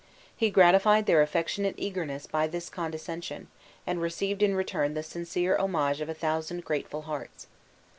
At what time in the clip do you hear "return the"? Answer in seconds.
4.55-5.03